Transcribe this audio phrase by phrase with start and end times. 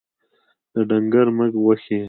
[0.73, 1.99] د ډنګر مږ غوښي